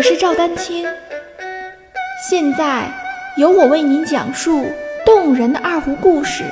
[0.00, 0.86] 我是赵丹青，
[2.26, 2.90] 现在
[3.36, 4.64] 由我为您讲述
[5.04, 6.42] 动人的二胡故事。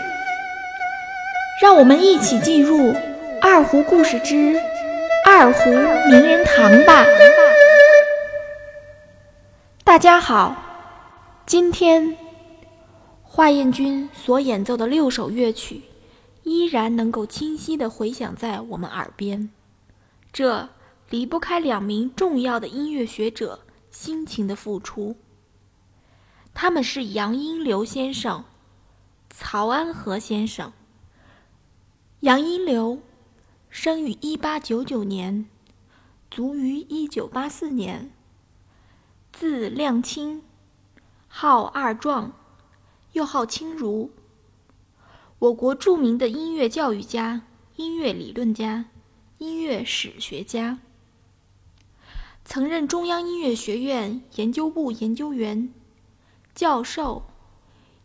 [1.63, 2.93] 让我们一起进入
[3.41, 4.61] 《二胡故事之
[5.25, 7.07] 二胡名人堂》吧。
[9.83, 10.55] 大家好，
[11.47, 12.19] 今天
[13.23, 15.85] 华彦钧所演奏的六首乐曲，
[16.43, 19.49] 依然能够清晰地回响在我们耳边。
[20.31, 20.69] 这。
[21.11, 25.17] 离不开两名重要的音乐学者辛勤的付出。
[26.53, 28.45] 他们是杨荫流先生、
[29.31, 30.73] 曹安和先生。
[32.21, 33.01] 杨荫流
[33.71, 35.49] 生于一八九九年，
[36.31, 38.11] 卒于一九八四年，
[39.33, 40.43] 字亮清，
[41.29, 42.33] 号二壮，
[43.13, 44.11] 又号清如。
[45.39, 47.43] 我国著名的音乐教育家、
[47.77, 48.87] 音乐理论家、
[49.39, 50.81] 音乐史学家。
[52.51, 55.71] 曾任中央音乐学院研究部研究员、
[56.55, 57.25] 教授、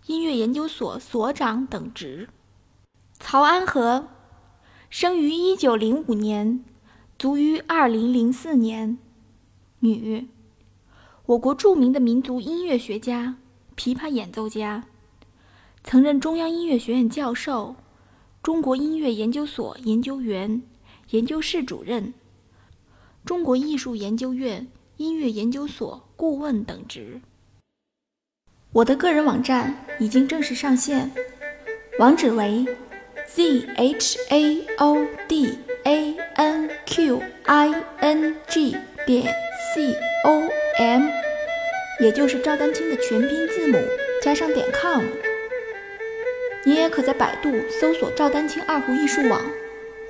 [0.08, 2.28] 音乐研究所所长等职。
[3.22, 4.10] 曹安和
[4.90, 6.62] 生于一九零五年，
[7.18, 8.98] 卒于二零零四年，
[9.80, 10.28] 女，
[11.28, 13.38] 我国著名的民族音乐学家、
[13.78, 14.84] 琵琶演奏家，
[15.86, 17.78] 曾任中央音乐学院教授、
[18.42, 20.62] 中国音乐研究所研究员、
[21.12, 22.14] 研究室主任。
[23.26, 27.22] 中国艺术研究院音乐研究所顾问等职。
[28.74, 31.10] 我的个人网站已经正式上线，
[32.00, 32.66] 网址为
[33.26, 39.34] z h a o d a n q i n g 点
[39.74, 40.44] c o
[40.78, 41.08] m，
[42.02, 43.78] 也就是赵丹青的全拼字母
[44.22, 45.02] 加上点 com。
[46.66, 49.42] 你也可在百度搜索“赵丹青二胡艺术网”，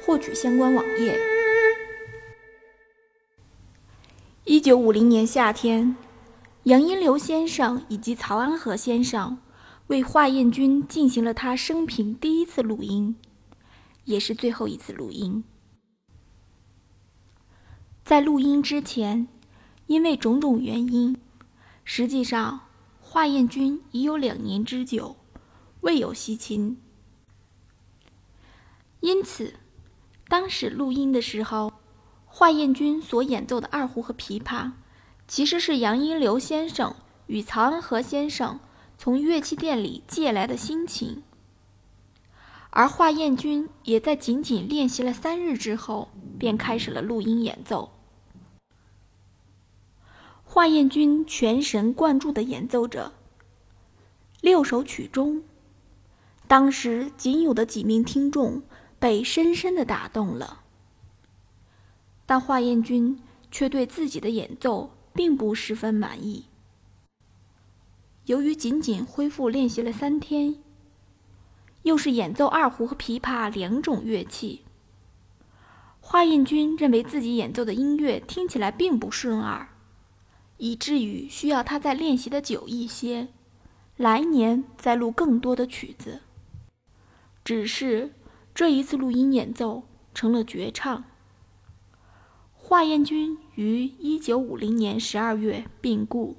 [0.02, 1.33] 获取相关网页。
[4.45, 5.95] 一九五零年夏天，
[6.64, 9.37] 杨荫流先生以及曹安和先生
[9.87, 13.15] 为华彦钧进行了他生平第一次录音，
[14.03, 15.45] 也是最后一次录音。
[18.03, 19.30] 在录音之前，
[19.87, 21.15] 因为种种原因，
[21.86, 22.59] 实际上
[22.99, 25.15] 华彦钧已有两年之久
[25.80, 26.77] 未有西琴，
[28.99, 29.53] 因此
[30.27, 31.71] 当时录音的时候。
[32.36, 34.71] 华彦钧所演奏的二胡和琵琶，
[35.27, 36.95] 其实是杨荫流先生
[37.27, 38.60] 与曹安和先生
[38.98, 41.21] 从乐器店里借来的新琴，
[42.71, 47.92] 而华彦钧也在仅仅练习了三日之后，便开始了录音演奏。
[50.44, 53.14] 华彦钧全神贯注地演奏着
[54.42, 55.44] 六首曲中，
[56.48, 58.64] 当时仅有的几名听众
[58.98, 60.61] 被深深地打动了。
[62.26, 63.20] 但华彦钧
[63.52, 66.45] 却对自己的演奏并不十分满意。
[68.26, 70.56] 由于仅仅恢复练习了三天，
[71.82, 74.64] 又是演奏二胡和琵琶两种乐器，
[76.00, 79.67] 华彦钧认为自己演奏的音乐听起来并不顺耳，
[80.58, 83.28] 以至于需要他再练习的久一些，
[83.98, 86.22] 来年再录更多的曲子。
[87.44, 88.14] 只是
[88.56, 89.83] 这一次录音演奏
[90.14, 91.04] 成了绝唱。
[92.73, 96.38] 华彦钧于一九五零年十二月病故，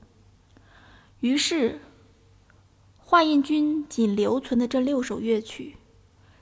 [1.20, 1.78] 于是
[2.96, 5.76] 华彦钧仅留存的这六首乐曲，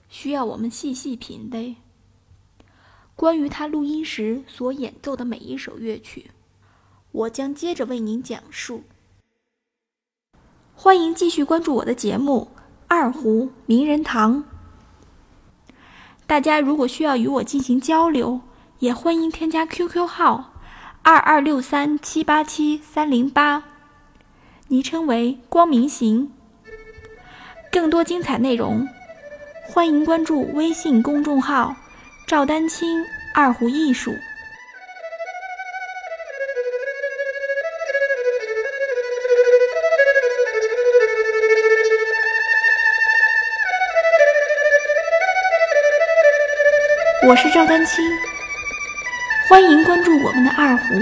[0.09, 1.77] 需要我们细细品味。
[3.15, 6.31] 关于他录音时所演奏的每一首乐曲，
[7.11, 8.85] 我将接着为您讲述。
[10.75, 12.49] 欢迎继续关注我的节目
[12.89, 14.45] 《二胡名人堂》。
[16.27, 18.41] 大家如果需要与我进行交流，
[18.83, 20.53] 也欢迎添加 QQ 号
[21.05, 23.63] 二二六三七八七三零八，
[24.67, 26.33] 昵称为光明行。
[27.71, 28.89] 更多精彩内容，
[29.69, 31.77] 欢迎关注微信公众号
[32.27, 33.05] “赵丹青
[33.37, 34.13] 二胡艺术”。
[47.29, 48.05] 我是赵丹青。
[49.53, 50.95] 欢迎关注我们的二胡，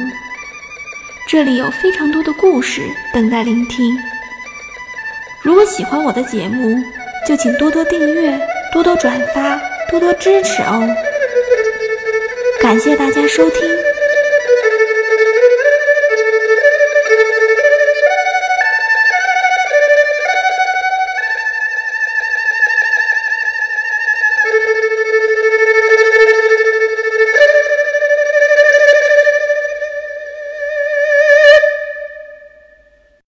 [1.29, 2.83] 这里有非常多的故事
[3.15, 3.97] 等待聆听。
[5.41, 6.83] 如果喜欢我的节目，
[7.25, 8.37] 就请多多订阅、
[8.73, 9.57] 多多转发、
[9.89, 10.85] 多多支持哦！
[12.61, 13.61] 感谢大家收听。